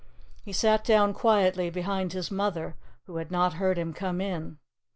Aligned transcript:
He 0.43 0.51
sat 0.51 0.83
down 0.83 1.13
quietly 1.13 1.69
behind 1.69 2.13
his 2.13 2.31
mother, 2.31 2.75
who 3.05 3.17
had 3.17 3.29
not 3.29 3.53
heard 3.61 3.77
him 3.77 3.93
come 3.93 4.19
in. 4.19 4.57